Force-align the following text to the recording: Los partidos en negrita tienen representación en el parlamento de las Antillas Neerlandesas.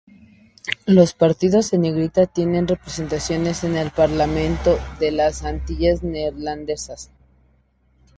Los 0.87 1.13
partidos 1.13 1.73
en 1.73 1.81
negrita 1.81 2.25
tienen 2.25 2.67
representación 2.67 3.45
en 3.45 3.75
el 3.75 3.91
parlamento 3.91 4.79
de 4.99 5.11
las 5.11 5.43
Antillas 5.43 6.01
Neerlandesas. 6.01 7.11